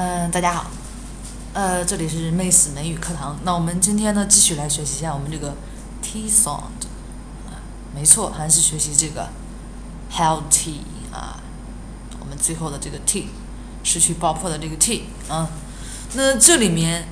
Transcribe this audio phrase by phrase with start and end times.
[0.00, 0.70] 嗯，大家好，
[1.54, 3.36] 呃，这里是妹死美语课堂。
[3.42, 5.56] 那我们今天呢，继续来学习一下我们这个
[6.00, 6.86] t sound
[7.48, 7.58] 啊，
[7.92, 9.28] 没错，还是学习这个
[10.12, 10.82] healthy
[11.12, 11.40] 啊，
[12.20, 13.30] 我们最后的这个 t
[13.82, 15.48] 失去爆破的这个 t 啊。
[16.12, 17.08] 那这里面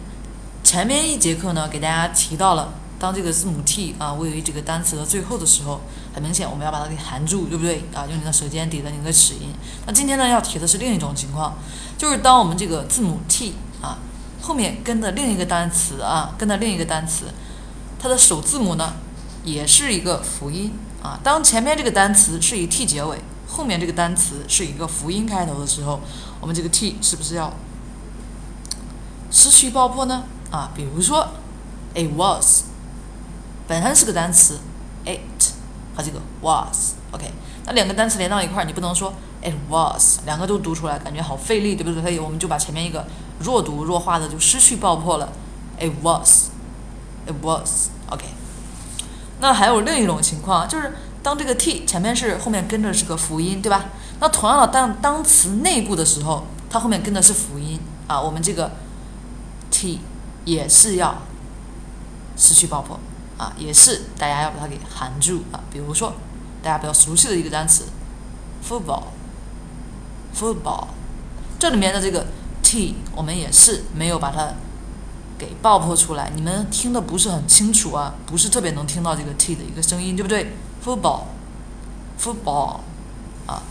[0.62, 2.73] 前面一节课呢，给大家提到了。
[2.99, 5.83] 当这个字母 T 啊位于这个单词的最后的时候，
[6.15, 7.85] 很明显我们要把它给含住，对不对？
[7.95, 9.49] 啊，用你的舌尖抵着你的齿龈。
[9.87, 11.59] 那今天呢要提的是另一种情况，
[11.99, 13.99] 就是当我们这个字母 T 啊
[14.40, 17.27] 后面跟的另一个单词啊跟的另一个单词，
[17.99, 18.95] 它的首字母呢
[19.45, 21.21] 也是一个辅音啊。
[21.23, 26.01] 当前面这个单词是以 T 结尾，后面这个单词是一个辅音开头的时候，
[26.40, 27.53] 我们这个 T 是不是要
[29.31, 30.25] 失去爆破呢？
[30.51, 31.29] 啊，比如说
[31.95, 32.62] It was。
[33.66, 34.58] 本身是个单词
[35.05, 35.19] ，it
[35.97, 37.33] 和这个 was，OK，
[37.64, 42.00] 那两个单词连到一块儿，你不能说 it was，两个都读出来，感觉好费力，对不对？
[42.00, 43.05] 所以我们就把前面一个
[43.41, 45.33] 弱读弱化的就失去爆破了
[45.78, 48.25] ，it was，it was，OK。
[49.41, 53.86] 那还有另一种情况，就是当这个 t 前面是后面跟着是个辅音，对吧？
[54.20, 58.70] 那同样的，当当词内部的时候，它后面跟的是辅音啊，我们这个
[59.70, 60.01] t
[60.45, 61.23] 也是要
[62.36, 62.98] 失去爆破。
[63.39, 65.61] 啊，也是大家要把它给含住啊。
[65.70, 66.15] 比如说，
[66.62, 67.84] 大家比较熟悉的一个单词
[68.67, 70.87] ，football，football，
[71.59, 72.27] 这里面的这个
[72.62, 74.55] t 我们也是没有把它
[75.39, 76.31] 给爆破出来。
[76.34, 82.81] 你们听的不是很清楚啊，不是特别能听到这个 t 的一个声音，对不对？football，football，
[83.47, 83.62] 啊。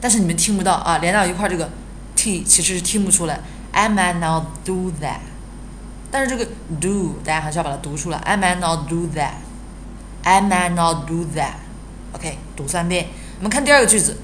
[0.00, 1.70] 但是你们听不到啊，连到一块这个
[2.14, 3.40] t 其实是听不出来。
[3.72, 5.20] I might not do that，
[6.10, 6.46] 但是这个
[6.80, 8.18] do 大家还是要把它读出来。
[8.18, 13.08] I might not do that，I might not do that。OK，读三遍。
[13.38, 14.18] 我们看第二个句子，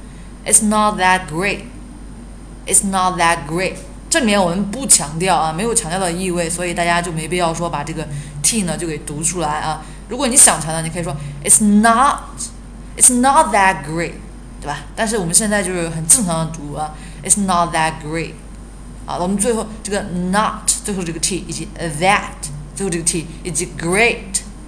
[0.46, 3.76] It's not that great，It's not that great。
[4.09, 8.07] 这里面我们不强调啊，没有强调的意味，所以大家就没必要说把这个
[8.41, 9.83] t 呢就给读出来啊。
[10.07, 11.13] 如果你想强调，你可以说
[11.43, 14.13] It's not，It's not that great，
[14.61, 14.79] 对吧？
[14.95, 18.31] 但是我们现在就是很正常的读啊，It's not that great。
[19.05, 20.01] 啊，我们最后这个
[20.31, 22.21] not 最后这个 t 以及 that
[22.75, 24.17] 最后这个 t 以及 great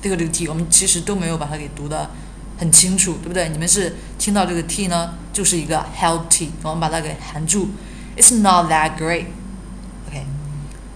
[0.01, 2.09] 最后这个 t，我们其实都没有把它给读的
[2.57, 3.47] 很清楚，对不对？
[3.47, 7.69] 你们是听到这个 t 呢，就是一个 healthy，我们把它给含住。
[8.19, 9.27] It's not that great.
[10.09, 10.25] OK，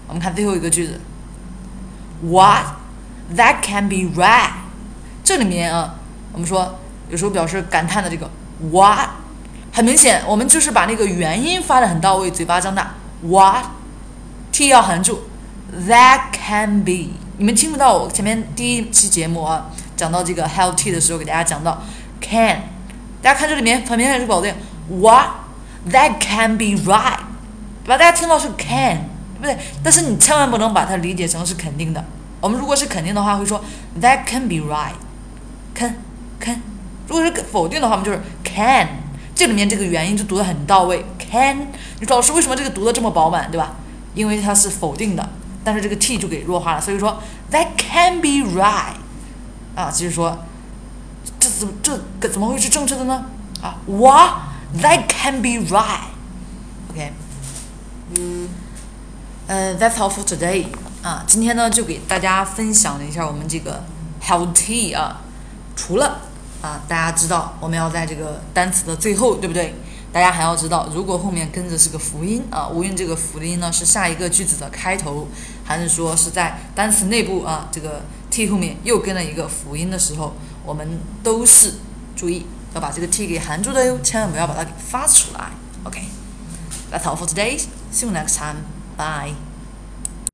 [0.07, 0.99] 我们看最后一个句子。
[2.21, 2.65] What?
[3.37, 4.51] That can be right.
[5.23, 5.95] 这里面啊，
[6.33, 6.79] 我们说
[7.09, 8.29] 有时候表示感叹的这个
[8.69, 9.07] what，
[9.71, 12.95] 很明显，我们就是把那个元音发的很到位，嘴巴张大。
[13.21, 15.21] What？T 要含住。
[15.87, 17.11] That can be。
[17.37, 21.81] 你们听不到我前面第一期节目啊，讲到这个 healthy 的时候，给大家讲到
[22.19, 22.63] can。
[23.21, 24.53] 大家看这里面很明显是保定
[24.89, 25.42] what。
[25.91, 27.19] That can be right，
[27.83, 27.97] 对吧？
[27.97, 29.09] 大家听到是 can，
[29.39, 29.57] 对不对？
[29.83, 32.03] 但是你千万不能把它理解成是肯定的。
[32.39, 33.63] 我们如果是肯定的话，会说
[34.01, 35.95] That can be right，can
[36.39, 36.61] can。
[37.07, 38.87] 如果是否定的话，我们就是 can。
[39.35, 41.05] 这里面这个元音就读得很到位。
[41.17, 41.67] Can，
[41.99, 43.73] 你说老师为什么这个读得这么饱满，对吧？
[44.13, 45.27] 因为它是否定的，
[45.63, 47.19] 但是这个 t 就给弱化了，所以说
[47.51, 48.93] That can be right，
[49.75, 50.45] 啊，就是说
[51.39, 53.25] 这怎么这个怎么会是正确的呢？
[53.61, 54.33] 啊，What
[54.81, 57.11] that can be right，OK，
[58.15, 58.49] 嗯，
[59.47, 60.65] 呃，That's all for today，
[61.01, 63.83] 啊，今天呢就给大家分享了一下我们这个
[64.21, 65.21] healthy 啊，
[65.75, 66.21] 除了
[66.61, 69.75] 啊，大家知道我们要在这个单词的最后，对不对？
[70.11, 75.27] 大家还要知道，如果后面跟着是个辅音啊，无论这个辅音呢是下一个句子的开头，
[75.65, 81.73] 还是说是在单词内部啊，这个 t 后面又跟了一个辅音的时候，我们都是
[82.15, 85.50] 注意要把这个 t 给含住的哟，千万不要把它给发出来。
[85.84, 87.58] OK，that's all for today.
[87.92, 88.64] See you next time.
[88.96, 89.34] Bye.